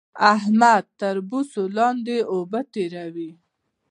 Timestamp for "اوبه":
2.33-2.61